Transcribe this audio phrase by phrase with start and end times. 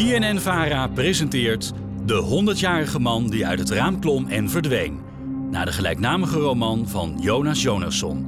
[0.00, 1.72] BNN-Vara presenteert
[2.04, 5.00] De 100-jarige man die uit het raam klom en verdween.
[5.50, 8.26] Naar de gelijknamige roman van Jonas Jonasson.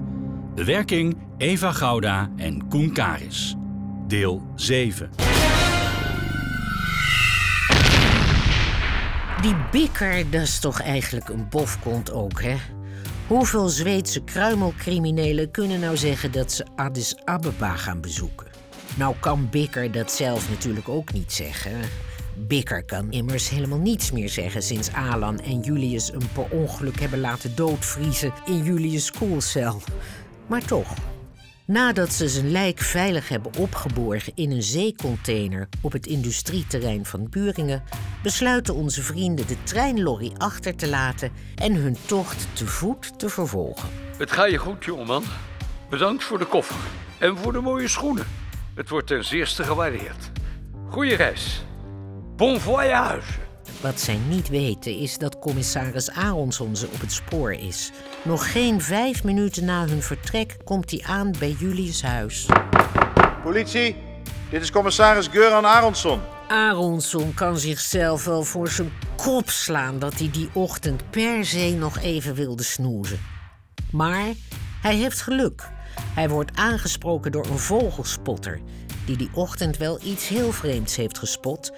[0.55, 3.55] Bewerking Eva Gouda en Koen Karis.
[4.07, 5.11] Deel 7.
[9.41, 12.57] Die bikker, dat is toch eigenlijk een bofkont ook, hè?
[13.27, 18.52] Hoeveel Zweedse kruimelcriminelen kunnen nou zeggen dat ze Addis Ababa gaan bezoeken?
[18.97, 21.73] Nou kan Bikker dat zelf natuurlijk ook niet zeggen.
[22.37, 27.21] Bikker kan immers helemaal niets meer zeggen sinds Alan en Julius hem per ongeluk hebben
[27.21, 29.81] laten doodvriezen in Julius' koelcel.
[30.47, 30.95] Maar toch,
[31.67, 37.83] nadat ze zijn lijk veilig hebben opgeborgen in een zeecontainer op het industrieterrein van Buringen,
[38.23, 43.89] besluiten onze vrienden de treinlorry achter te laten en hun tocht te voet te vervolgen.
[44.17, 45.25] Het gaat je goed, jongeman.
[45.91, 46.77] Bedankt voor de koffer.
[47.19, 48.42] En voor de mooie schoenen.
[48.75, 50.31] Het wordt ten zeerste gewaardeerd.
[50.89, 51.65] Goeie reis.
[52.37, 53.33] Bon voyage.
[53.81, 57.91] Wat zij niet weten is dat commissaris Aronson ze op het spoor is.
[58.23, 62.47] Nog geen vijf minuten na hun vertrek komt hij aan bij Julius' huis.
[63.43, 63.97] Politie,
[64.51, 66.21] dit is commissaris Göran Aronsson.
[66.49, 71.99] Aronson kan zichzelf wel voor zijn kop slaan dat hij die ochtend per se nog
[71.99, 73.21] even wilde snoezen.
[73.91, 74.35] Maar
[74.83, 75.71] hij heeft geluk.
[76.01, 78.61] Hij wordt aangesproken door een vogelspotter
[79.05, 81.73] die die ochtend wel iets heel vreemds heeft gespot.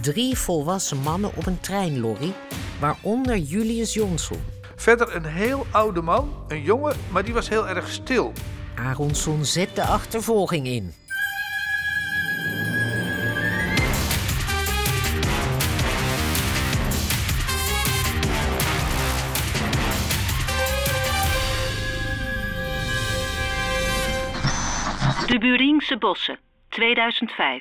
[0.00, 2.32] Drie volwassen mannen op een treinlorry,
[2.80, 4.40] waaronder Julius Jonsson.
[4.76, 8.32] Verder een heel oude man, een jongen, maar die was heel erg stil.
[8.74, 10.92] Aronson zet de achtervolging in.
[25.38, 27.60] De Buringse Bossen, 2005.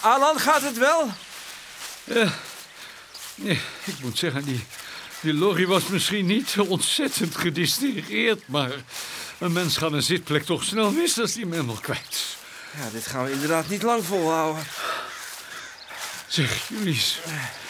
[0.00, 1.08] Alan, gaat het wel?
[3.34, 4.64] Nee, ik moet zeggen, die,
[5.20, 8.70] die lorry was misschien niet zo ontzettend gedistingeerd, maar
[9.38, 12.36] een mens gaat een zitplek toch snel mis als die hem helemaal kwijt is.
[12.78, 14.64] Ja, dit gaan we inderdaad niet lang volhouden.
[16.26, 17.18] Zeg, Julius,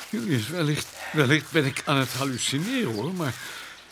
[0.09, 3.35] Julius, wellicht, wellicht ben ik aan het hallucineren hoor, maar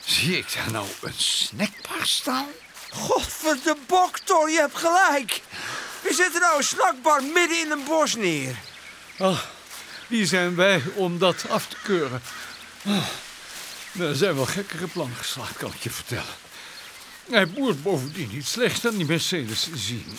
[0.05, 2.47] zie ik daar nou een snackbar staan?
[2.91, 5.43] Godverde boktor, je hebt gelijk.
[6.03, 8.57] We zetten nou een snackbar midden in een bos neer.
[9.19, 9.39] Ah,
[10.07, 12.23] wie zijn wij om dat af te keuren?
[12.87, 13.07] Ah,
[13.99, 16.35] er zijn wel gekkere plannen geslaagd, kan ik je vertellen.
[17.31, 20.19] Hij boert bovendien niet slecht aan die Mercedes zien.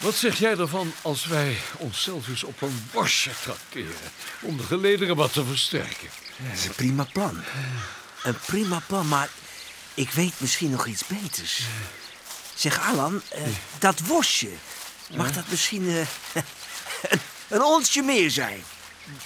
[0.00, 4.10] Wat zeg jij ervan als wij onszelf eens op een bosje trakteren...
[4.40, 6.08] om de gelederen wat te versterken?
[6.36, 7.42] Dat is een prima plan.
[8.22, 9.28] Een prima plan, maar
[9.94, 11.62] ik weet misschien nog iets beters.
[12.54, 13.42] Zeg, Alan, eh,
[13.78, 14.50] dat worstje,
[15.16, 15.96] mag dat misschien eh,
[17.10, 18.64] een, een onsje meer zijn?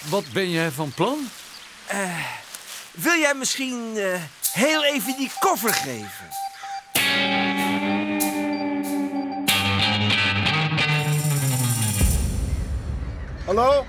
[0.01, 1.29] Wat ben jij van plan?
[2.91, 4.21] Wil jij misschien eh,
[4.51, 6.27] heel even die koffer geven?
[13.45, 13.85] Hallo?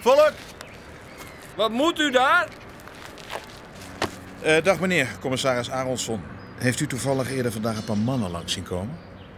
[0.00, 0.32] Volk?
[1.56, 2.48] Wat moet u daar?
[4.46, 6.20] Eh, dag meneer, commissaris Aronsson.
[6.56, 8.96] Heeft u toevallig eerder vandaag een paar mannen langs zien komen?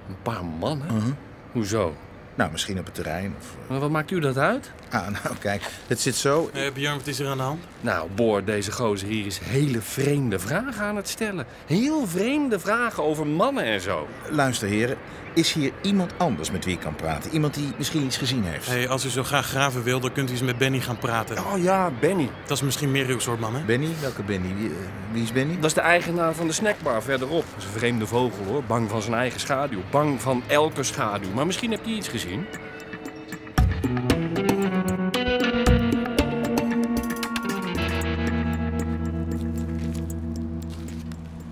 [0.09, 1.17] Een paar mannen?
[1.53, 1.95] Hoezo?
[2.39, 3.45] Nou, misschien op het terrein of...
[3.65, 4.71] eh, Maar wat maakt u dat uit?
[4.91, 6.51] Ah, nou kijk, het zit zo...
[6.53, 7.65] Eh, Björn, wat is er aan de hand?
[7.81, 11.47] Nou, Boor, deze gozer hier is hele vreemde vragen aan het stellen.
[11.67, 14.07] Heel vreemde vragen over mannen en zo.
[14.31, 14.97] Luister heren,
[15.35, 17.31] is hier iemand anders met wie ik kan praten?
[17.33, 18.67] Iemand die misschien iets gezien heeft?
[18.67, 21.39] Hey, als u zo graag graven wil, dan kunt u eens met Benny gaan praten.
[21.39, 22.29] Oh ja, Benny.
[22.47, 23.61] Dat is misschien meer uw soort man, hè?
[23.65, 23.89] Benny?
[24.01, 24.55] Welke Benny?
[24.57, 24.75] Wie, eh,
[25.13, 25.55] wie is Benny?
[25.55, 27.45] Dat is de eigenaar van de snackbar verderop.
[27.55, 28.63] Dat is een vreemde vogel hoor.
[28.65, 29.81] Bang van zijn eigen schaduw.
[29.91, 31.31] Bang van elke schaduw.
[31.35, 32.28] Maar misschien heb je iets gezien.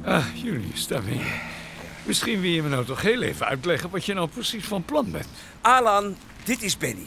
[0.05, 1.41] Ah, Julius, daar ben je.
[2.05, 5.11] Misschien wil je me nou toch heel even uitleggen wat je nou precies van plan
[5.11, 5.27] bent.
[5.61, 7.07] Alan, dit is Benny.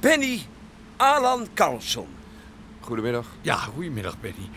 [0.00, 0.42] Benny
[0.96, 2.06] Alan Carlson.
[2.80, 3.26] Goedemiddag.
[3.40, 4.48] Ja, goedemiddag, Benny.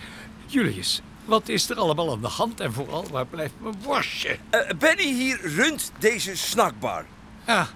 [0.45, 4.38] Julius, wat is er allemaal aan de hand en vooral waar blijft mijn worstje?
[4.50, 7.06] Eh, Benny hier runt deze snackbar.
[7.45, 7.68] Ah,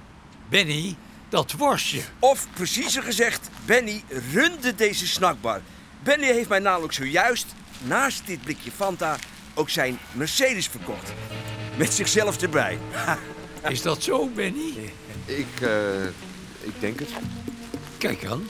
[0.49, 0.95] Benny,
[1.29, 2.01] dat worstje.
[2.19, 4.03] Of preciezer gezegd, Benny
[4.33, 5.61] runde deze snackbar.
[6.03, 7.45] Benny heeft mij namelijk zojuist,
[7.83, 9.15] naast dit blikje Fanta,
[9.53, 11.13] ook zijn Mercedes verkocht.
[11.77, 12.77] Met zichzelf erbij.
[13.67, 14.73] Is dat zo, Benny?
[15.25, 16.05] Ik, eh,
[16.59, 17.09] ik denk het.
[17.97, 18.47] Kijk aan.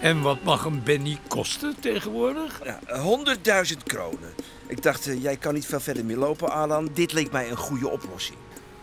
[0.00, 2.60] En wat mag een Benny kosten tegenwoordig?
[2.64, 4.34] Ja, 100.000 kronen.
[4.66, 6.88] Ik dacht, eh, jij kan niet veel verder meer lopen, Alan.
[6.94, 8.38] Dit leek mij een goede oplossing.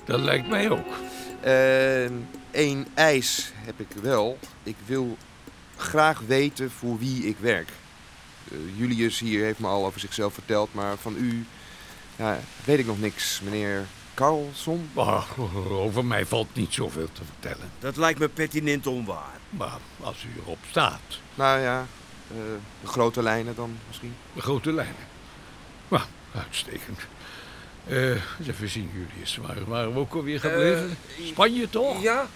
[0.05, 0.87] Dat lijkt mij ook.
[2.51, 4.39] Eén eis heb ik wel.
[4.63, 5.17] Ik wil
[5.77, 7.69] graag weten voor wie ik werk.
[8.51, 11.45] Eh, Julius hier heeft me al over zichzelf verteld, maar van u
[12.15, 14.89] ja, weet ik nog niks, meneer Carlson.
[14.93, 15.25] Maar
[15.69, 17.71] over mij valt niet zoveel te vertellen.
[17.79, 19.39] Dat lijkt me pertinent onwaar.
[19.49, 21.85] Maar als u erop staat, Nou ja,
[22.31, 22.35] eh,
[22.81, 24.15] de grote lijnen dan misschien.
[24.33, 24.95] de grote lijnen.
[25.87, 26.03] Nou,
[26.35, 26.99] uitstekend.
[27.87, 29.37] Eh, eens even zien, Julius.
[29.37, 30.97] Waar waren we ook alweer gebleven?
[31.23, 32.01] Spanje toch?
[32.01, 32.27] Ja?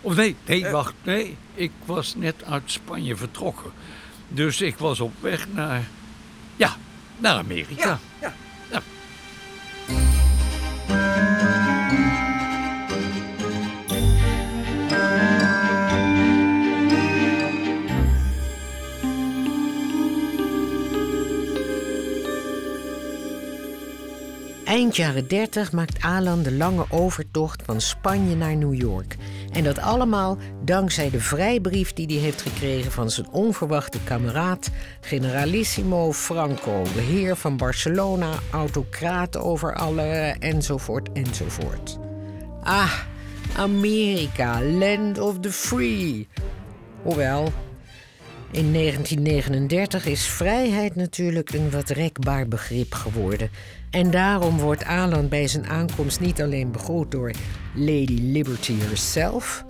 [0.00, 0.94] Of nee, nee, wacht.
[1.02, 3.70] Nee, ik was net uit Spanje vertrokken.
[4.28, 5.88] Dus ik was op weg naar...
[6.56, 6.76] Ja,
[7.18, 7.84] naar Amerika.
[7.84, 7.98] ja.
[8.20, 8.34] Ja.
[24.68, 29.16] Eind jaren 30 maakt Alan de lange overtocht van Spanje naar New York.
[29.52, 34.70] En dat allemaal dankzij de vrijbrief die hij heeft gekregen van zijn onverwachte kameraad,
[35.00, 41.98] generalissimo Franco, de heer van Barcelona, autocraat over alle, enzovoort, enzovoort.
[42.62, 42.92] Ah,
[43.56, 46.28] Amerika, land of the free.
[47.02, 47.52] Hoewel,
[48.50, 53.50] in 1939 is vrijheid natuurlijk een wat rekbaar begrip geworden.
[53.90, 57.32] En daarom wordt Alan bij zijn aankomst niet alleen begroet door
[57.74, 59.64] Lady Liberty herself,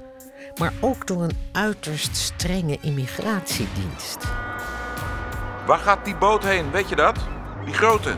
[0.59, 4.25] maar ook door een uiterst strenge immigratiedienst.
[5.67, 7.27] Waar gaat die boot heen, weet je dat?
[7.65, 8.15] Die grote.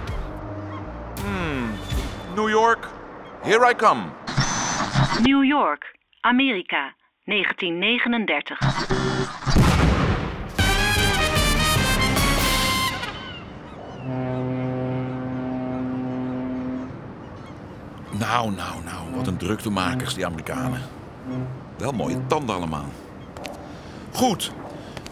[1.24, 1.70] Hmm,
[2.34, 2.88] New York.
[3.42, 4.02] Here I come.
[5.22, 9.09] New York, Amerika, 1939.
[18.20, 19.16] Nou, nou, nou.
[19.16, 20.80] Wat een druktemakers, die Amerikanen.
[21.78, 22.88] Wel mooie tanden allemaal.
[24.12, 24.52] Goed.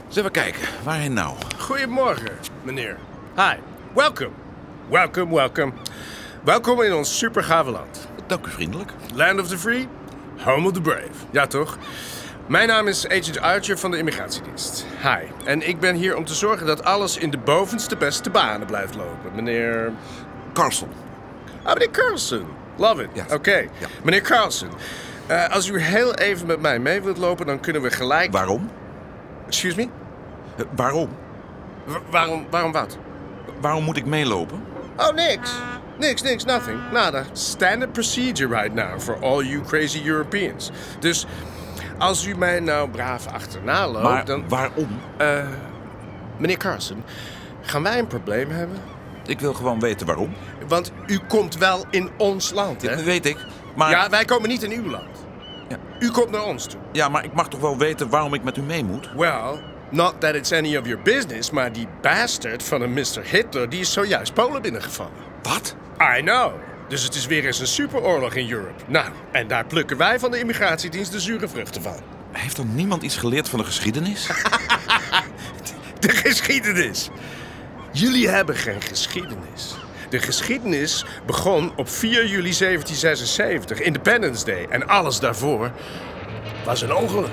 [0.06, 0.68] Eens even kijken.
[0.84, 1.36] Waarheen nou?
[1.58, 2.32] Goedemorgen,
[2.62, 2.96] meneer.
[3.36, 3.54] Hi.
[3.94, 4.30] Welcome.
[4.88, 5.72] Welcome, welcome.
[6.44, 8.08] Welkom in ons supergave land.
[8.26, 8.92] Dank u vriendelijk.
[9.14, 9.88] Land of the free,
[10.36, 11.10] home of the brave.
[11.30, 11.78] Ja, toch?
[12.46, 14.86] Mijn naam is Agent Archer van de Immigratiedienst.
[15.02, 15.26] Hi.
[15.44, 18.94] En ik ben hier om te zorgen dat alles in de bovenste beste banen blijft
[18.94, 19.34] lopen.
[19.34, 19.92] Meneer...
[20.52, 20.88] Carlson.
[21.62, 22.57] Ah, meneer Carlson.
[22.78, 23.32] Love it.
[23.34, 23.64] Oké.
[24.04, 24.68] Meneer Carlson,
[25.26, 28.32] eh, als u heel even met mij mee wilt lopen, dan kunnen we gelijk...
[28.32, 28.70] Waarom?
[29.46, 29.82] Excuse me?
[30.56, 31.08] Eh, waarom?
[31.84, 32.98] Wa- waarom, waarom wat?
[33.60, 34.62] Waarom moet ik meelopen?
[34.96, 35.52] Oh, niks.
[35.98, 36.78] Niks, niks, nothing.
[36.92, 37.24] Nada.
[37.32, 40.70] Standard procedure right now for all you crazy Europeans.
[41.00, 41.26] Dus
[41.98, 44.44] als u mij nou braaf achterna loopt, Maar dan...
[44.48, 45.00] waarom?
[45.16, 45.46] Eh,
[46.36, 47.04] meneer Carson,
[47.62, 48.76] gaan wij een probleem hebben?
[49.28, 50.34] Ik wil gewoon weten waarom.
[50.68, 52.88] Want u komt wel in ons land, hè?
[52.96, 53.36] Dat weet ik.
[53.76, 55.26] Maar, Ja, wij komen niet in uw land.
[55.68, 55.76] Ja.
[55.98, 56.80] U komt naar ons toe.
[56.92, 59.08] ja, maar ik mag toch wel weten waarom ik met u mee moet?
[59.16, 63.20] Well, not that it's any of your business, maar die bastard van een Mr.
[63.22, 63.68] Hitler...
[63.68, 65.12] die is zojuist Polen binnengevallen.
[65.42, 65.76] Wat?
[66.18, 66.52] I know.
[66.88, 68.82] Dus het is weer eens een superoorlog in Europe.
[68.86, 71.96] Nou, en daar plukken wij van de immigratiedienst de zure vruchten van.
[72.32, 74.26] Heeft dan niemand iets geleerd van de geschiedenis?
[75.98, 77.10] De geschiedenis.
[77.92, 79.74] Jullie hebben geen geschiedenis.
[80.10, 84.66] De geschiedenis begon op 4 juli 1776, Independence Day.
[84.70, 85.72] En alles daarvoor
[86.64, 87.30] was een ongeluk.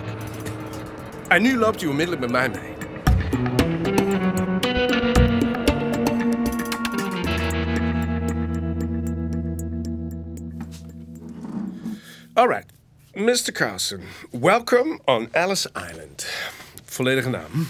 [1.27, 2.73] En nu loopt u onmiddellijk met mij mee.
[12.33, 12.73] All right.
[13.13, 13.51] Mr.
[13.51, 14.01] Carlson,
[14.31, 16.25] welcome on Ellis Island.
[16.85, 17.67] Volledige naam.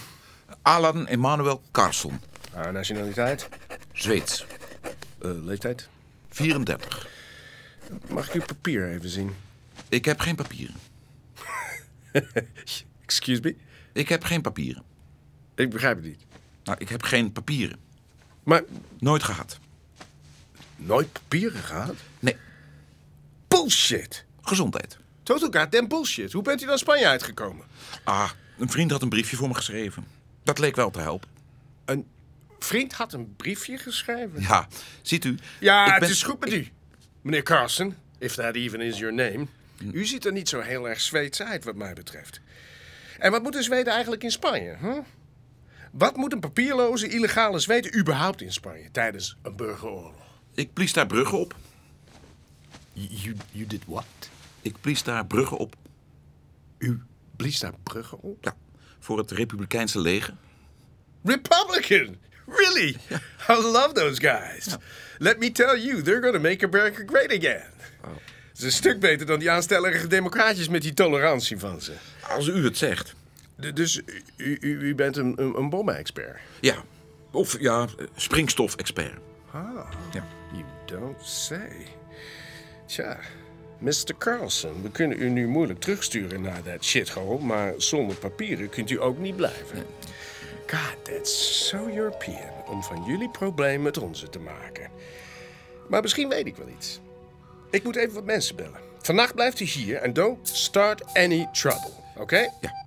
[0.61, 2.19] Alan Emanuel Carlson.
[2.55, 3.49] Ah, nationaliteit.
[3.93, 4.45] Zweeds.
[5.21, 5.89] Eh, leeftijd.
[6.29, 7.07] 34.
[8.09, 9.35] Mag ik uw papier even zien?
[9.89, 10.75] Ik heb geen papieren.
[13.05, 13.55] Excuse me?
[13.93, 14.83] Ik heb geen papieren.
[15.55, 16.21] Ik begrijp het niet.
[16.63, 17.77] Nou, ik heb geen papieren.
[18.43, 18.63] Maar
[18.99, 19.59] Nooit gehad.
[20.75, 21.95] nooit papieren gehad?
[22.19, 22.35] Nee.
[23.47, 24.25] Bullshit.
[24.41, 24.97] Gezondheid.
[25.23, 26.31] Total goddamn bullshit.
[26.31, 27.65] Hoe bent u dan Spanje uitgekomen?
[28.03, 30.05] Ah, een vriend had een briefje voor me geschreven.
[30.43, 31.29] Dat leek wel te helpen.
[31.85, 32.07] Een
[32.65, 34.41] vriend had een briefje geschreven?
[34.41, 34.67] Ja,
[35.01, 35.37] ziet u.
[35.59, 36.67] Ja, ik het ben- is goed met u.
[37.21, 39.47] Meneer Carson, if that even is your name.
[39.91, 42.39] U ziet er niet zo heel erg Zweeds uit, wat mij betreft.
[43.19, 44.75] En wat moet een Zweden eigenlijk in Spanje?
[44.81, 44.97] Huh?
[45.91, 50.13] Wat moet een papierloze, illegale Zweden überhaupt in Spanje tijdens een burgeroorlog?
[50.53, 51.55] Ik blies daar bruggen op.
[52.93, 54.05] You, you did what?
[54.61, 55.75] Ik blies daar bruggen op.
[56.77, 57.01] U
[57.35, 58.43] blies daar bruggen op?
[58.43, 58.55] Ja,
[58.99, 60.33] voor het Republikeinse leger.
[61.23, 62.15] Republican!
[62.47, 62.97] Really?
[63.49, 64.77] I love those guys.
[65.17, 67.63] Let me tell you, they're gonna make America great again.
[68.01, 71.91] Het is een stuk beter dan die aanstellerige democraatjes met die tolerantie van ze.
[72.29, 73.13] Als u het zegt.
[73.61, 74.01] D- dus
[74.37, 76.37] u, u, u bent een, een, een bommenexpert?
[76.59, 76.75] Ja.
[77.31, 79.13] Of ja, springstof-expert.
[79.51, 80.27] Ah, Ja.
[80.51, 81.87] you don't say.
[82.87, 83.17] Tja,
[83.79, 84.15] Mr.
[84.17, 89.01] Carlson, we kunnen u nu moeilijk terugsturen naar dat shithole, maar zonder papieren kunt u
[89.01, 89.85] ook niet blijven.
[90.67, 94.89] God, that's so European om van jullie probleem met onze te maken.
[95.89, 96.99] Maar misschien weet ik wel iets.
[97.69, 98.79] Ik moet even wat mensen bellen.
[99.01, 102.37] Vannacht blijft u hier en don't start any trouble, oké?
[102.61, 102.83] Ja.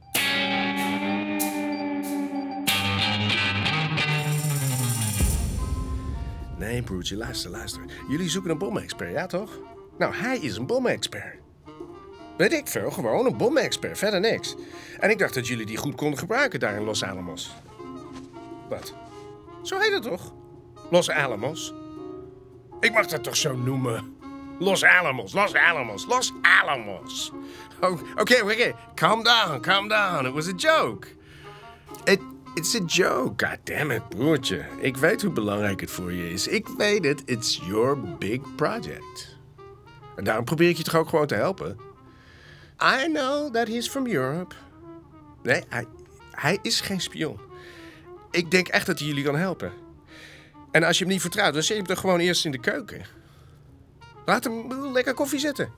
[6.58, 7.82] Nee, broertje, luister, luister.
[8.08, 9.58] Jullie zoeken een bommenexpert, ja toch?
[9.98, 11.36] Nou, hij is een bommenexpert.
[12.36, 14.54] Weet ik veel, gewoon een bommenexpert, verder niks.
[15.00, 17.54] En ik dacht dat jullie die goed konden gebruiken daar in Los Alamos.
[19.62, 20.32] Zo heet het toch?
[20.90, 21.74] Los Alamos?
[22.80, 24.16] Ik mag dat toch zo noemen?
[24.58, 27.32] Los Alamos, Los Alamos, Los Alamos.
[28.16, 30.26] Oké, oké, calm down, calm down.
[30.26, 31.06] It was a joke.
[32.04, 32.20] It,
[32.54, 33.46] it's a joke.
[33.46, 34.64] God damn it, broertje.
[34.80, 36.46] Ik weet hoe belangrijk het voor je is.
[36.46, 37.22] Ik weet het.
[37.24, 39.38] It's your big project.
[40.16, 41.76] En daarom probeer ik je toch ook gewoon te helpen.
[42.82, 44.54] I know that he's from Europe.
[45.42, 45.84] Nee, hij,
[46.30, 47.47] hij is geen spion.
[48.30, 49.72] Ik denk echt dat hij jullie kan helpen.
[50.70, 52.60] En als je hem niet vertrouwt, dan zet je hem toch gewoon eerst in de
[52.60, 53.04] keuken.
[54.24, 55.72] Laat hem lekker koffie zetten.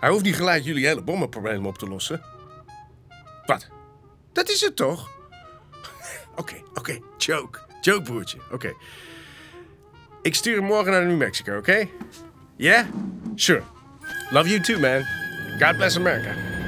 [0.00, 2.22] Hij hoeft niet gelijk jullie hele bommenprobleem op te lossen.
[3.46, 3.68] Wat?
[4.32, 5.10] Dat is het toch?
[6.36, 6.98] Oké, oké.
[7.16, 7.58] Joke.
[7.80, 8.38] Joke, broertje.
[8.50, 8.74] Oké.
[10.22, 11.88] Ik stuur hem morgen naar New Mexico, oké?
[12.56, 12.86] Yeah?
[13.34, 13.62] Sure.
[14.30, 15.04] Love you too, man.
[15.58, 16.59] God bless America.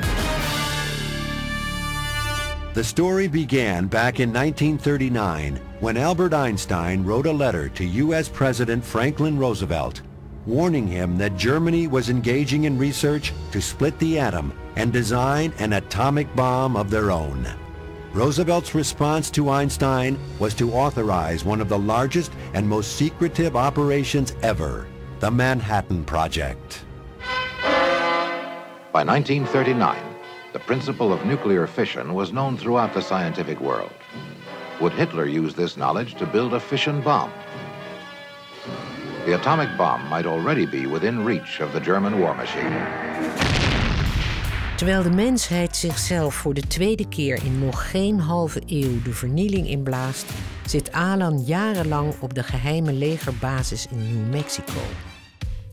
[2.74, 8.30] The story began back in 1939 when Albert Einstein wrote a letter to U.S.
[8.30, 10.00] President Franklin Roosevelt
[10.46, 15.74] warning him that Germany was engaging in research to split the atom and design an
[15.74, 17.46] atomic bomb of their own.
[18.12, 24.34] Roosevelt's response to Einstein was to authorize one of the largest and most secretive operations
[24.42, 24.86] ever,
[25.20, 26.84] the Manhattan Project.
[28.92, 30.11] By 1939,
[30.52, 33.92] the principle of nuclear fission was known throughout the scientific world.
[34.80, 37.32] Would Hitler use this knowledge to build a fission bomb?
[39.24, 42.86] The atomic bomb might already be within reach of the German war machine.
[44.76, 49.68] Terwijl de mensheid zichzelf voor de tweede keer in nog geen halve eeuw de vernieling
[49.68, 50.32] inblaast,
[50.66, 54.80] zit Alan jarenlang op de geheime legerbasis in New Mexico.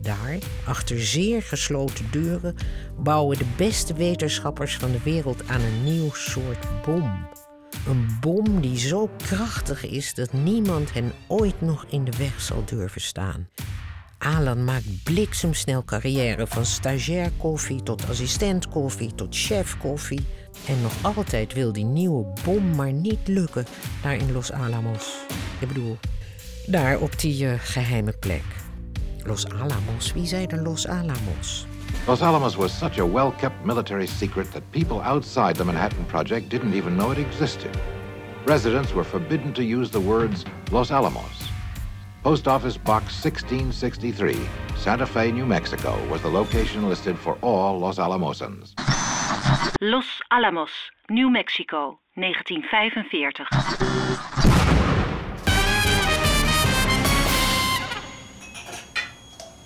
[0.02, 2.56] Daar, achter zeer gesloten deuren,
[3.00, 7.28] bouwen de beste wetenschappers van de wereld aan een nieuw soort bom.
[7.88, 12.66] Een bom die zo krachtig is dat niemand hen ooit nog in de weg zal
[12.66, 13.48] durven staan.
[14.18, 20.26] Alan maakt bliksemsnel carrière van stagiair koffie tot assistent koffie tot chef koffie.
[20.68, 23.66] En nog altijd wil die nieuwe bom maar niet lukken
[24.02, 25.16] daar in Los Alamos.
[25.60, 25.98] Ik bedoel,
[26.66, 28.44] daar op die eh, geheime plek.
[29.26, 31.68] Los Alamos, wie zei Los Alamos?
[32.08, 36.74] Los Alamos was such a well-kept military secret that people outside the Manhattan Project didn't
[36.74, 37.72] even know it existed.
[38.46, 41.50] Residents were forbidden to use the words Los Alamos.
[42.24, 44.38] Post Office Box 1663,
[44.78, 48.74] Santa Fe, New Mexico, was the location listed for all Los Alamosans.
[49.82, 50.72] Los Alamos,
[51.10, 54.59] New Mexico, 1945.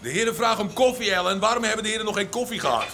[0.03, 1.39] De heren vragen om koffie, Ellen.
[1.39, 2.85] Waarom hebben de heren nog geen koffie gehad?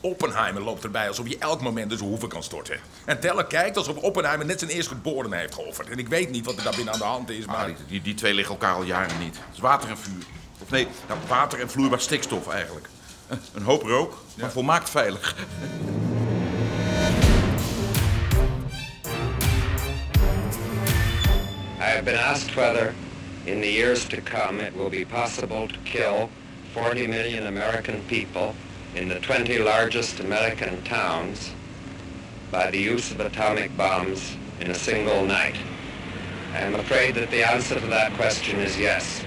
[0.00, 2.80] Oppenheimer loopt erbij alsof je elk moment dus hoeven kan storten.
[3.04, 5.88] En Teller kijkt alsof Oppenheimer net zijn eerstgeborene heeft geofferd.
[5.88, 7.56] En ik weet niet wat er daar binnen aan de hand is, maar...
[7.56, 9.36] Ah, die, die, die twee liggen elkaar al jaren niet.
[9.36, 10.22] Het is water en vuur.
[10.62, 12.88] Of nee, nou, water en vloeibaar stikstof eigenlijk.
[13.28, 15.34] Eh, Een hoop rook, maar volmaakt veilig.
[21.78, 22.94] I have been asked whether,
[23.44, 26.28] in the years to come, it will be possible to kill
[26.74, 28.52] 40 million American people
[28.94, 31.52] in the 20 largest American towns
[32.50, 35.56] by the use of atomic bombs in a single night.
[36.52, 39.22] I am afraid that the answer to that question is yes.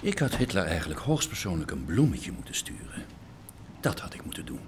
[0.00, 3.04] Ik had Hitler eigenlijk hoogstpersoonlijk een bloemetje moeten sturen.
[3.80, 4.60] Dat had ik moeten doen.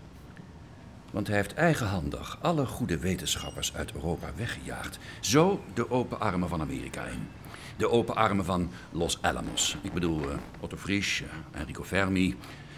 [1.10, 4.98] Want hij heeft eigenhandig alle goede wetenschappers uit Europa weggejaagd.
[5.20, 7.39] Zo de open armen van Amerika in.
[7.80, 9.76] De open armen van Los Alamos.
[9.82, 12.36] Ik bedoel eh, Otto Frisch, eh, Enrico Fermi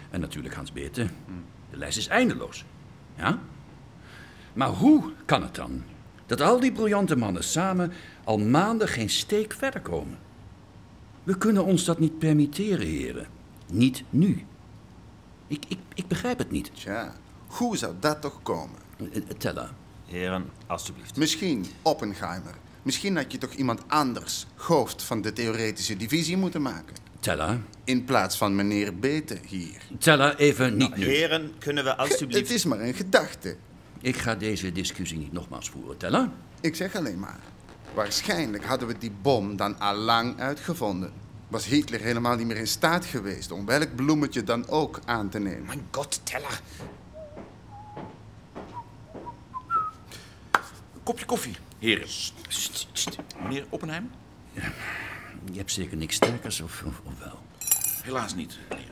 [0.09, 1.07] en natuurlijk Hans Bethe.
[1.69, 2.65] De lijst is eindeloos.
[3.15, 3.39] Ja?
[4.53, 5.83] Maar hoe kan het dan
[6.25, 7.91] Dat al die briljante mannen samen
[8.23, 10.17] al maanden geen steek verder komen.
[11.23, 13.27] We kunnen ons dat niet permitteren, heren.
[13.71, 14.45] Niet nu.
[15.47, 16.71] Ik, ik, ik begrijp het niet.
[16.75, 17.13] Tja,
[17.47, 18.79] hoe zou dat toch komen?
[19.37, 19.69] Tella.
[20.05, 21.17] Heren, alstublieft.
[21.17, 22.55] Misschien Oppenheimer.
[22.83, 26.95] Misschien had je toch iemand anders hoofd van de theoretische divisie moeten maken.
[27.19, 27.59] Tella.
[27.83, 29.81] In plaats van meneer Bete hier.
[29.97, 31.05] Tella, even niet nu.
[31.05, 32.47] Heren, kunnen we alstublieft...
[32.47, 33.55] Het is maar een gedachte.
[34.01, 36.31] Ik ga deze discussie niet nogmaals voeren, Tella.
[36.61, 37.39] Ik zeg alleen maar.
[37.93, 41.11] Waarschijnlijk hadden we die bom dan al lang uitgevonden.
[41.47, 45.39] Was Hitler helemaal niet meer in staat geweest om welk bloemetje dan ook aan te
[45.39, 45.65] nemen.
[45.65, 46.61] Mijn god, Teller.
[51.03, 52.07] Kopje koffie, heren.
[53.41, 54.11] Meneer Oppenheim?
[55.51, 57.39] Je hebt zeker niks sterkers, of, of, of wel?
[58.03, 58.91] Helaas niet, meneer.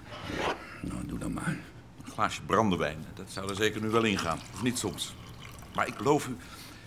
[0.81, 1.57] Nou, doe dan maar.
[2.03, 4.39] Een glaasje brandewijn, dat zou er zeker nu wel ingaan.
[4.53, 5.15] Of niet soms.
[5.75, 6.37] Maar ik beloof u,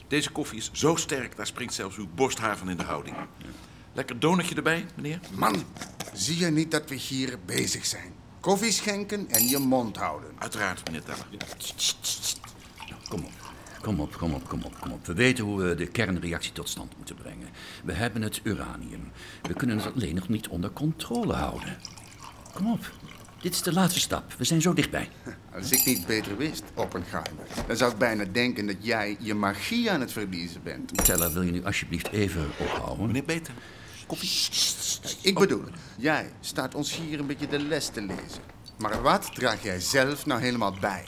[0.08, 3.16] deze koffie is zo sterk, daar springt zelfs uw borsthaar van in de houding.
[3.92, 5.20] Lekker donutje erbij, meneer?
[5.34, 5.64] Man,
[6.12, 8.12] zie je niet dat we hier bezig zijn?
[8.40, 10.30] Koffie schenken en je mond houden.
[10.38, 11.26] Uiteraard, meneer Teller.
[13.08, 13.43] Kom op.
[13.84, 15.06] Kom op, kom op, kom op, kom op.
[15.06, 17.48] We weten hoe we de kernreactie tot stand moeten brengen.
[17.84, 19.10] We hebben het uranium.
[19.42, 21.76] We kunnen het alleen nog niet onder controle houden.
[22.54, 22.90] Kom op.
[23.40, 24.32] Dit is de laatste stap.
[24.38, 25.08] We zijn zo dichtbij.
[25.54, 29.90] Als ik niet beter wist, Oppenheimer, dan zou ik bijna denken dat jij je magie
[29.90, 31.04] aan het verliezen bent.
[31.04, 33.06] Teller, wil je nu alsjeblieft even ophouden?
[33.06, 33.54] Meneer Beter,
[34.06, 34.48] koffie.
[35.20, 35.64] Ik bedoel,
[35.96, 38.42] jij staat ons hier een beetje de les te lezen.
[38.78, 41.04] Maar wat draag jij zelf nou helemaal bij?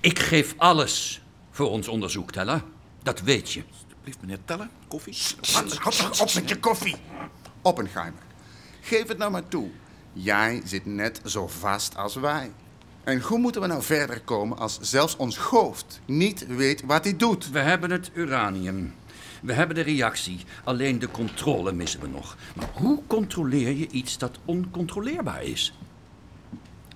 [0.00, 1.22] Ik geef alles
[1.60, 2.62] voor ons onderzoek, Teller.
[3.02, 3.62] Dat weet je.
[3.70, 5.16] Alsjeblieft, meneer Teller, koffie.
[5.40, 6.96] Toch op met je koffie.
[7.62, 8.22] Oppenheimer,
[8.80, 9.68] geef het nou maar toe.
[10.12, 12.52] Jij zit net zo vast als wij.
[13.04, 17.16] En hoe moeten we nou verder komen als zelfs ons hoofd niet weet wat hij
[17.16, 17.50] doet?
[17.50, 18.94] We hebben het uranium.
[19.42, 20.44] We hebben de reactie.
[20.64, 22.36] Alleen de controle missen we nog.
[22.54, 25.74] Maar hoe controleer je iets dat oncontroleerbaar is?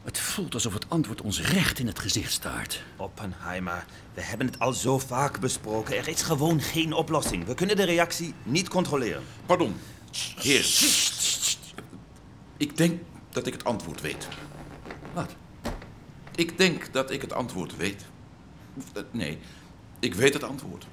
[0.05, 2.83] Het voelt alsof het antwoord ons recht in het gezicht staart.
[2.97, 5.97] Oppenheimer, we hebben het al zo vaak besproken.
[5.97, 7.45] Er is gewoon geen oplossing.
[7.45, 9.23] We kunnen de reactie niet controleren.
[9.47, 9.75] Pardon.
[10.37, 10.67] Heer.
[12.57, 14.29] Ik denk dat ik het antwoord weet.
[15.13, 15.35] Wat?
[16.35, 18.05] Ik denk dat ik het antwoord weet.
[18.95, 19.39] Eh, Nee,
[19.99, 20.87] ik weet het antwoord.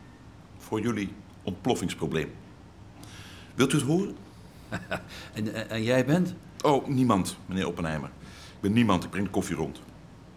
[0.58, 2.32] Voor jullie ontploffingsprobleem.
[3.56, 4.15] Wilt u het horen?
[5.34, 6.34] en, en, en jij bent?
[6.62, 8.10] Oh, niemand, meneer Oppenheimer.
[8.62, 9.82] Ik ben niemand, ik breng de koffie rond.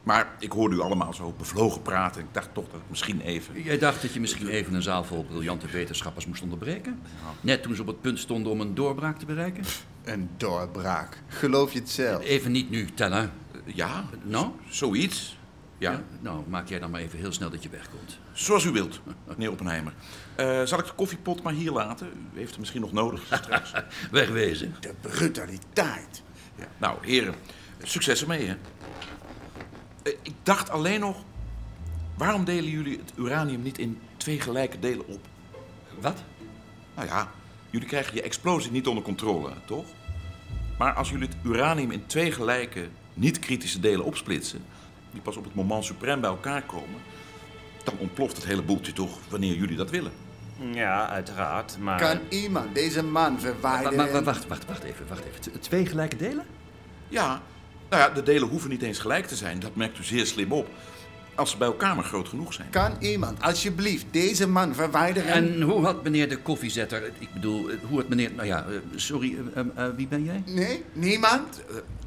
[0.03, 2.21] Maar ik hoorde u allemaal zo bevlogen praten.
[2.21, 3.63] Ik dacht toch dat ik misschien even...
[3.63, 7.01] Jij dacht dat je misschien even een zaal vol briljante wetenschappers moest onderbreken?
[7.41, 9.65] Net toen ze op het punt stonden om een doorbraak te bereiken?
[10.05, 11.23] Een doorbraak.
[11.29, 12.23] Geloof je het zelf?
[12.25, 13.31] Even niet nu, Teller.
[13.65, 14.51] Ja, Nou?
[14.69, 15.39] zoiets.
[15.79, 16.03] Ja.
[16.21, 18.19] Nou, maak jij dan maar even heel snel dat je wegkomt.
[18.33, 19.93] Zoals u wilt, meneer Oppenheimer.
[20.35, 22.07] Eh, zal ik de koffiepot maar hier laten?
[22.35, 23.73] U heeft hem misschien nog nodig straks.
[24.11, 24.75] Wegwezen.
[24.81, 26.23] De brutaliteit.
[26.59, 26.65] Ja.
[26.79, 27.35] Nou, heren,
[27.83, 28.57] succes ermee, hè.
[30.03, 31.23] Eh, ik dacht alleen nog...
[32.17, 35.21] Waarom delen jullie het uranium niet in twee gelijke delen op?
[36.01, 36.23] Wat?
[36.95, 37.31] Nou ja,
[37.71, 39.87] jullie krijgen je explosie niet onder controle, toch?
[40.79, 44.65] Maar als jullie het uranium in twee gelijke, niet-kritische delen opsplitsen...
[45.11, 47.01] die pas op het moment suprem bij elkaar komen...
[47.85, 50.13] dan ontploft het hele boeltje toch wanneer jullie dat willen.
[50.73, 52.01] Ja, uiteraard, maar...
[52.01, 54.25] Kan iemand deze man verwijderen?
[54.25, 55.61] Wacht, wacht, wacht even, wacht even.
[55.61, 56.47] Twee gelijke delen?
[57.09, 57.43] Ja,
[57.95, 59.61] nou ja, de delen hoeven niet eens gelijk te zijn.
[59.61, 60.69] Dat merkt u zeer slim op.
[61.35, 62.71] Als ze bij elkaar maar groot genoeg zijn.
[62.71, 65.33] Kan iemand alsjeblieft deze man verwijderen?
[65.33, 67.11] En hoe had meneer de koffiezetter...
[67.19, 68.33] Ik bedoel, hoe had meneer...
[68.33, 70.43] Nou ja, eh, sorry, eh, eh, wie ben jij?
[70.47, 71.63] Nee, niemand?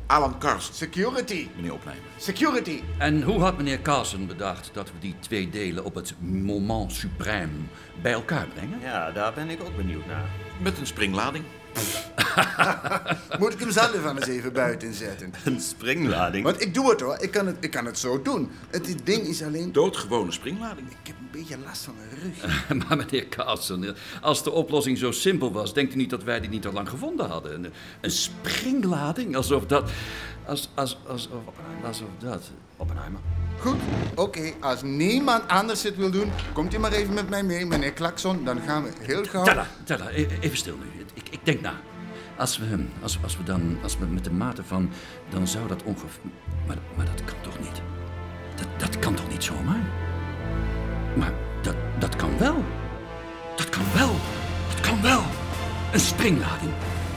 [0.06, 1.48] Alan Karst, Security.
[1.56, 2.04] meneer Opnijmer.
[2.18, 2.82] Security.
[2.98, 7.70] En hoe had meneer Carlsen bedacht dat we die twee delen op het moment suprême
[8.02, 8.80] bij elkaar brengen?
[8.82, 10.30] Ja, daar ben ik ook benieuwd naar.
[10.62, 11.44] Met een springlading.
[13.40, 15.34] Moet ik hem zelf van eens even buiten zetten?
[15.44, 16.44] Een springlading?
[16.44, 18.52] Want ik doe het hoor, ik kan het, ik kan het zo doen.
[18.70, 19.72] Het ding is alleen...
[19.72, 20.90] Doodgewone springlading.
[20.90, 22.68] Ik heb een beetje last van mijn rug.
[22.88, 25.74] maar meneer Carlsen, als de oplossing zo simpel was...
[25.74, 27.54] denkt u niet dat wij die niet al lang gevonden hadden?
[27.54, 29.90] Een, een springlading, alsof dat...
[30.46, 31.42] Als, als, alsof,
[31.84, 32.52] alsof dat...
[32.78, 33.20] Oppenheimer.
[33.60, 33.78] Goed,
[34.16, 34.54] oké.
[34.60, 38.46] Als niemand anders het wil doen, komt u maar even met mij mee, meneer Klakson.
[38.46, 39.44] Dan gaan we heel gauw...
[39.44, 40.97] Tella, Tella, e- even stil nu.
[41.48, 41.74] Denk na.
[42.38, 44.90] Als we, als, als we dan, als we met de mate van,
[45.30, 46.22] dan zou dat ongeveer...
[46.68, 47.82] Maar, maar dat kan toch niet?
[48.56, 49.82] Dat, dat kan toch niet zomaar?
[51.16, 52.64] Maar dat, dat kan wel.
[53.56, 54.16] Dat kan wel.
[54.70, 55.24] Dat kan wel.
[55.94, 56.72] Een springlading.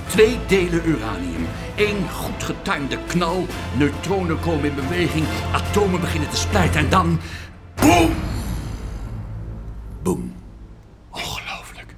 [0.06, 1.46] Twee delen uranium.
[1.76, 3.46] Eén goed getimede knal.
[3.76, 5.26] Neutronen komen in beweging.
[5.52, 7.20] Atomen beginnen te splijten en dan...
[7.74, 8.10] Boom!
[10.02, 10.32] Boom.
[11.10, 11.94] Ongelooflijk.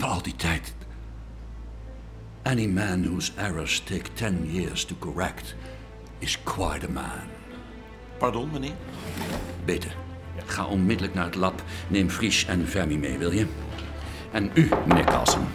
[0.00, 0.74] al die tijd.
[2.44, 5.54] Any man whose errors take ten years to correct
[6.20, 7.28] is quite a man.
[8.18, 8.74] Pardon, meneer?
[9.64, 9.90] Beter.
[10.46, 11.62] Ga onmiddellijk naar het lab.
[11.88, 13.46] Neem Fries en Fermi mee, wil je?
[14.32, 15.46] En u, meneer Carlsen.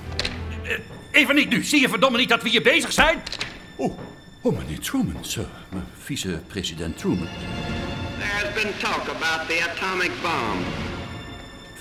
[0.64, 0.78] Eh,
[1.12, 1.64] Even niet nu.
[1.64, 3.22] Zie je verdomme niet dat we hier bezig zijn?
[3.76, 3.98] Oh,
[4.42, 5.46] oh meneer Truman, sir.
[5.98, 7.28] Vice-president Truman.
[8.20, 10.60] There's been talk about the atomic bomb.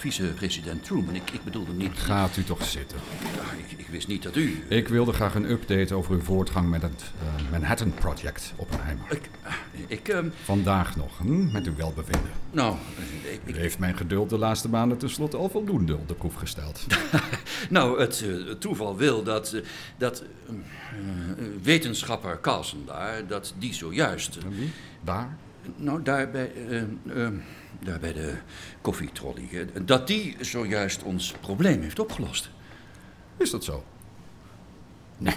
[0.06, 1.98] Vice-president Truman, ik, ik bedoelde niet...
[1.98, 2.98] Gaat u toch zitten.
[3.20, 4.64] Ja, ik, ik wist niet dat u...
[4.68, 9.04] Ik wilde graag een update over uw voortgang met het eh, Manhattan Project, Oppenheimer.
[9.10, 9.30] Ik...
[9.86, 12.30] ik ehm, Vandaag nog, hm, met uw welbevinden.
[12.50, 12.76] Nou,
[13.44, 13.54] ik...
[13.54, 16.86] U heeft mijn geduld de laatste maanden tenslotte al voldoende op de proef gesteld.
[17.70, 19.62] Nou, het eh, toeval wil dat, eh,
[19.96, 24.38] dat eh, eh, wetenschapper Carlsen daar, dat die zojuist...
[24.48, 24.72] Wie?
[25.04, 25.36] Daar?
[25.76, 27.32] Nou, daar bij, eh, eh,
[27.80, 28.34] daar bij de
[28.80, 29.48] koffietrolley.
[29.52, 32.50] eh, dat die zojuist ons probleem heeft opgelost.
[33.36, 33.84] Is dat zo?
[35.18, 35.34] Nee.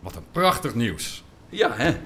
[0.00, 1.24] Wat een prachtig nieuws.
[1.48, 1.96] Ja, hè?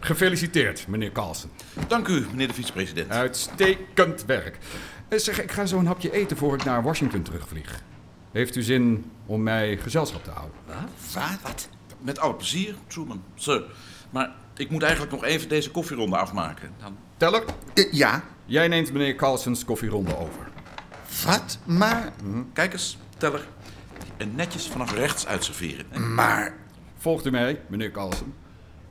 [0.00, 1.50] Gefeliciteerd, meneer Carlsen.
[1.88, 3.10] Dank u, meneer de vicepresident.
[3.10, 4.58] Uitstekend werk.
[5.08, 7.82] Eh, Zeg, ik ga zo een hapje eten voor ik naar Washington terugvlieg.
[8.32, 10.56] Heeft u zin om mij gezelschap te houden?
[11.14, 11.38] Wat?
[11.42, 11.68] Wat?
[12.00, 13.22] Met alle plezier, Truman.
[13.34, 13.62] Sir.
[14.10, 16.70] Maar ik moet eigenlijk nog even deze koffieronde afmaken.
[16.80, 16.96] Dan...
[17.16, 17.44] Teller?
[17.90, 18.24] ja?
[18.46, 20.48] Jij neemt meneer Carlsens koffieronde over.
[21.24, 21.58] Wat?
[21.64, 22.12] Maar...
[22.52, 23.46] Kijk eens, Teller.
[24.16, 26.14] En netjes vanaf rechts uitserveren.
[26.14, 26.54] Maar...
[26.98, 28.34] Volgt u mij, meneer Carlsen?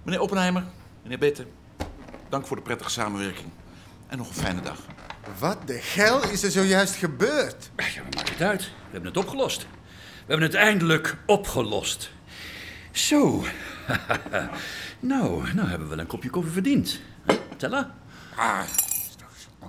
[0.03, 0.63] Meneer Oppenheimer,
[1.01, 1.45] meneer Bette.
[2.29, 3.47] Dank voor de prettige samenwerking.
[4.07, 4.79] En nog een fijne dag.
[5.39, 7.71] Wat de hel is er zojuist gebeurd?
[7.77, 8.61] Ja, maar maakt het uit.
[8.63, 9.61] We hebben het opgelost.
[9.61, 12.11] We hebben het eindelijk opgelost.
[12.91, 13.43] Zo.
[14.99, 16.99] nou, nou hebben we wel een kopje koffie verdiend.
[17.25, 17.95] Hè, Tella?
[18.35, 18.61] Ah,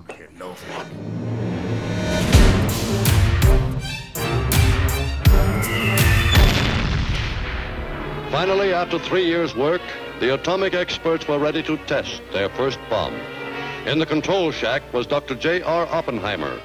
[0.04, 0.88] toch zo ongelooflijk.
[8.30, 9.80] Finally, after three years' work,
[10.18, 13.14] the atomic experts were ready to test their first bomb.
[13.86, 15.36] In the control shack was Dr.
[15.38, 15.96] J.R.
[15.96, 16.62] Oppenheimer.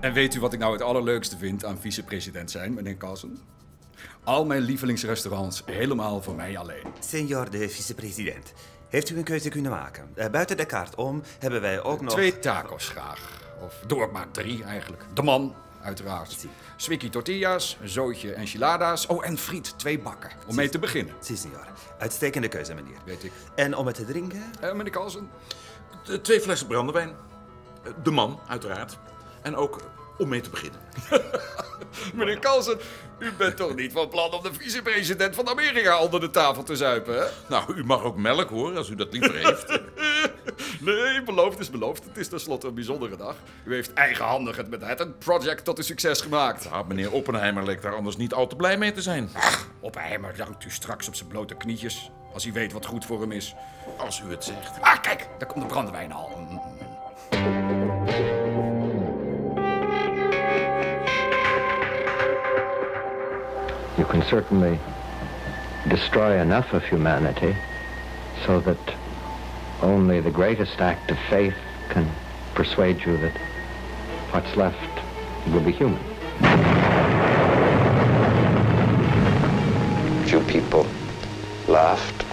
[0.00, 3.38] En weet u wat ik nou het allerleukste vind aan vicepresident zijn, meneer Carlsen?
[4.24, 6.86] Al mijn lievelingsrestaurants helemaal voor mij alleen.
[7.00, 8.52] Senor de vicepresident,
[8.88, 10.10] heeft u een keuze kunnen maken?
[10.14, 12.12] Eh, buiten de kaart om hebben wij ook nog...
[12.12, 13.42] Twee tacos graag.
[13.64, 15.02] Of doe ik maar drie eigenlijk.
[15.14, 16.46] De man, uiteraard.
[16.76, 19.06] Swikkie tortillas, een zootje enchiladas.
[19.06, 20.30] Oh, en friet, twee bakken.
[20.46, 21.14] Om mee te beginnen.
[21.20, 21.66] Si, senor.
[21.98, 22.98] Uitstekende keuze, meneer.
[23.04, 23.32] Weet ik.
[23.54, 24.42] En om het te drinken?
[24.60, 25.30] Eh, meneer Carlsen?
[26.22, 27.16] Twee flessen brandewijn.
[28.02, 28.98] De man, uiteraard.
[29.42, 29.80] En ook
[30.18, 30.80] om mee te beginnen.
[32.14, 32.78] Meneer Carlsen,
[33.18, 36.76] u bent toch niet van plan om de vicepresident van Amerika onder de tafel te
[36.76, 37.24] zuipen, hè?
[37.48, 39.80] Nou, u mag ook melk hoor, als u dat liever heeft.
[40.80, 42.04] Nee, beloofd is beloofd.
[42.04, 43.36] Het is tenslotte een bijzondere dag.
[43.64, 46.64] U heeft eigenhandig het Manhattan Project tot een succes gemaakt.
[46.64, 49.30] Ja, meneer Oppenheimer leek daar anders niet al te blij mee te zijn.
[49.80, 52.10] Oppenheimer dankt u straks op zijn blote knietjes.
[52.32, 53.54] Als hij weet wat goed voor hem is.
[53.98, 54.80] Als u het zegt.
[54.80, 56.30] Ah, kijk, daar komt de brandewijn al.
[63.96, 64.78] You can certainly
[65.88, 67.54] destroy enough of humanity
[68.44, 68.78] so that
[69.82, 71.54] only the greatest act of faith
[71.90, 72.10] can
[72.54, 73.36] persuade you that
[74.32, 74.98] what's left
[75.52, 76.02] will be human.
[80.24, 80.86] Few people
[81.68, 82.24] laughed.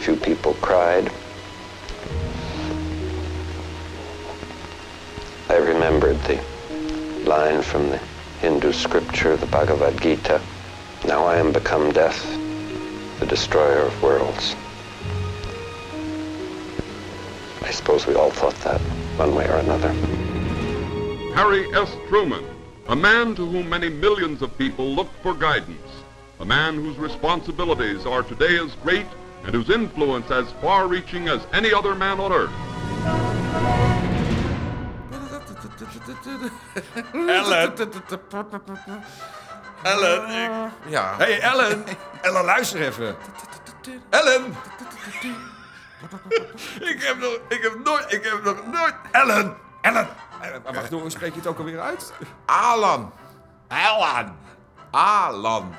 [0.00, 1.10] Few people cried.
[5.48, 6.42] I remembered the
[7.24, 8.00] line from the
[8.40, 10.40] Hindu scripture, the Bhagavad Gita.
[11.06, 12.22] Now I am become death,
[13.18, 14.54] the destroyer of worlds.
[17.62, 18.80] I suppose we all thought that
[19.16, 19.92] one way or another.
[21.34, 21.90] Harry S.
[22.08, 22.44] Truman,
[22.88, 25.90] a man to whom many millions of people look for guidance,
[26.38, 29.06] a man whose responsibilities are today as great
[29.44, 33.85] and whose influence as far reaching as any other man on earth.
[37.26, 37.76] Ellen.
[39.82, 40.28] Ellen.
[40.30, 41.14] ik- Ja.
[41.16, 41.84] Hey, Ellen.
[42.22, 43.16] Ellen, luister even.
[44.10, 44.54] Ellen.
[46.80, 48.94] ik heb nog, ik heb nooit, ik heb nog nooit...
[49.10, 49.56] Ellen.
[49.80, 50.08] Ellen.
[50.72, 52.12] Wacht, hoe spreek je het ook alweer uit?
[52.46, 53.12] Alan.
[53.68, 54.36] Alan.
[54.90, 55.74] Alan.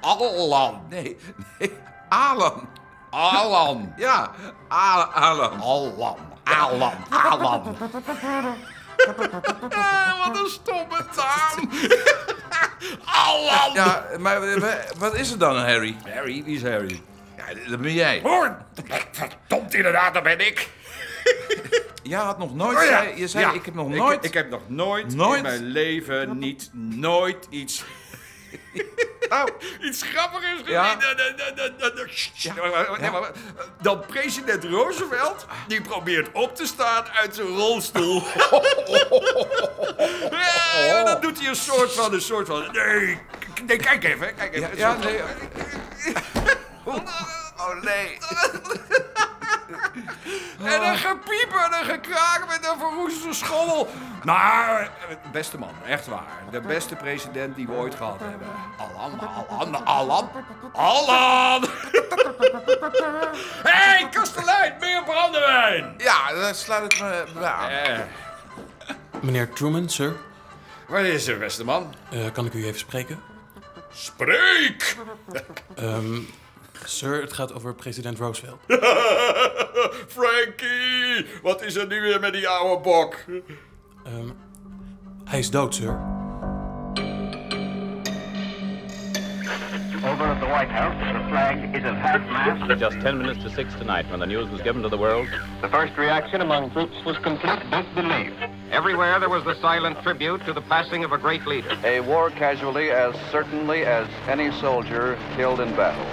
[0.00, 0.86] Alan.
[0.88, 1.16] Nee,
[1.58, 1.72] nee.
[2.08, 2.68] Alan.
[3.10, 3.92] Alan.
[3.96, 4.30] Ja,
[4.68, 5.60] Alan.
[5.60, 6.16] Alan.
[6.44, 6.92] Alan.
[7.30, 7.76] Alan.
[9.06, 11.70] Wat een stomme naam.
[13.04, 13.72] Alan.
[13.74, 15.96] Ja, maar wa- wat is er dan, Harry?
[16.14, 17.02] Harry, wie is Harry?
[17.36, 18.20] Ja, dat ben jij.
[18.22, 18.56] Hoor,
[19.12, 20.68] verdomd inderdaad, dat ben ik.
[22.02, 22.76] Jij had nog nooit...
[22.76, 23.52] Oh ja, zei- je zei, ja.
[23.52, 24.24] ik heb nog Ik- nooit...
[24.24, 25.36] Ik, heb nog nooit, Nooit?
[25.36, 27.84] in mijn leven niet nooit iets...
[29.88, 30.60] iets grappigers.
[30.64, 30.96] Ja.
[33.80, 38.22] Dan- president Roosevelt, die probeert op te staan uit zijn rolstoel.
[40.86, 42.68] Ja, dan doet hij een soort van, een soort van...
[42.72, 43.20] Nee,
[43.66, 44.76] nee kijk even, kijk even.
[44.76, 45.20] Ja, nee.
[47.56, 48.18] Oh, nee.
[50.64, 53.88] En een gepieper en een gekraak met een verroeste schommel.
[54.24, 54.90] Maar,
[55.32, 56.42] beste man, echt waar.
[56.50, 58.48] De beste president die we ooit gehad hebben.
[58.78, 60.30] Allan, Allan, Allan,
[60.72, 61.62] Allan.
[63.62, 65.94] Hé, hey, kastelein, meer brandewijn.
[65.98, 67.68] Ja, dan sluit het me me aan.
[67.70, 67.98] Eh,
[69.20, 70.12] Meneer Truman, sir.
[70.86, 71.94] wat is er, beste man?
[72.10, 73.20] Eh, kan ik u even spreken?
[73.92, 74.96] Spreek!
[75.74, 76.18] Ehm,
[76.84, 78.58] sir, het gaat over president Roosevelt.
[80.16, 83.16] Frankie, wat is er nu weer met die oude bok?
[84.04, 84.28] Ehm,
[85.24, 86.00] hij is dood, sir.
[90.04, 92.80] Over at the White House, the flag is at half-mast.
[92.80, 95.28] Just 10 minutes to 6 tonight when the news was given to the world.
[95.60, 98.32] The first reaction among troops was complete disbelief.
[98.70, 101.76] Everywhere there was the silent tribute to the passing of a great leader.
[101.84, 106.06] A war casualty as certainly as any soldier killed in battle.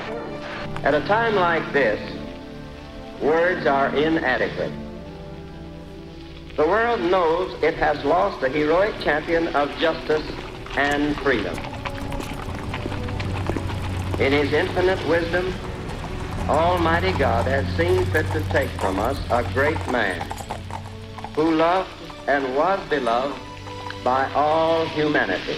[0.86, 2.00] At a time like this,
[3.19, 4.71] words are inadequate.
[6.56, 10.21] The world knows it has lost a heroic champion of justice
[10.78, 11.58] and freedom.
[14.19, 15.52] In his infinite wisdom,
[16.48, 20.21] Almighty God has seen fit to take from us a great man
[21.34, 21.89] who loved
[22.28, 23.36] and was beloved
[24.04, 25.58] by all humanity.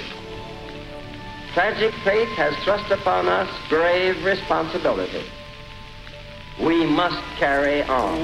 [1.58, 5.24] Tragic fate has thrust upon us grave responsibility.
[6.60, 8.15] We must carry on.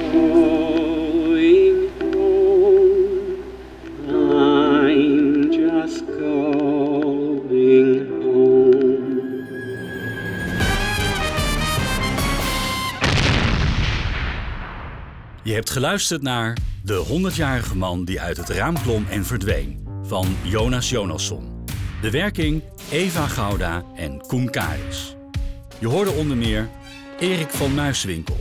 [4.07, 7.01] I'm just going
[8.21, 9.47] home.
[15.43, 20.35] Je hebt geluisterd naar De 100-jarige man die uit het raam klom en verdween van
[20.43, 21.52] Jonas Jonasson.
[22.03, 25.15] De werking Eva Gouda en Koen Karis.
[25.79, 26.69] Je hoorde onder meer
[27.19, 28.39] Erik van Muiswinkel,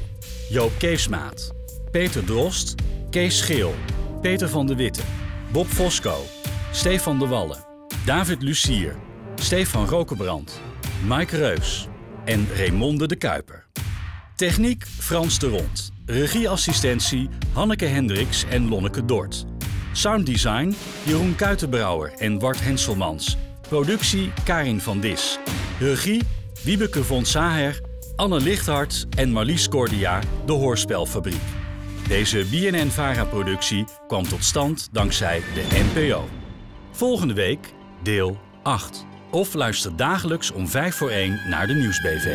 [0.50, 1.52] Joop Keesmaat,
[1.90, 2.74] Peter Drost,
[3.10, 3.74] Kees Scheel,
[4.20, 5.00] Peter van de Witte,
[5.52, 6.16] Bob Fosco,
[6.72, 7.64] Stefan de Wallen,
[8.06, 8.96] David Lucier,
[9.34, 10.60] Stefan Rokenbrand,
[11.06, 11.88] Mike Reus
[12.24, 13.66] en Raymonde de Kuiper.
[14.36, 15.92] Techniek Frans de Rond.
[16.06, 19.44] Regieassistentie Hanneke Hendricks en Lonneke Dort.
[19.92, 23.36] Sounddesign Jeroen Kuitenbrouwer en Bart Henselmans.
[23.72, 25.38] Productie Karin van Dis.
[25.78, 26.22] Regie
[26.62, 27.80] Wiebeke von Saher,
[28.16, 31.40] Anne Lichthart en Marlies Cordia, de Hoorspelfabriek.
[32.08, 36.28] Deze BNN-VARA-productie kwam tot stand dankzij de NPO.
[36.90, 39.06] Volgende week deel 8.
[39.30, 42.26] Of luister dagelijks om 5 voor 1 naar de Nieuwsbv.